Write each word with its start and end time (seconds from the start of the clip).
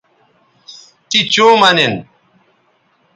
تی 1.09 1.19
چوں 1.33 1.53
مہ 1.61 1.69
نن 1.75 1.93